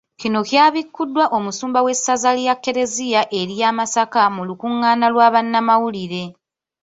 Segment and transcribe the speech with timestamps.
[0.19, 6.23] Kino kyabikkuddwa Omusumba w’essaza lya kkereziya erya Masaka mu lukungaana lwa bannamawulire.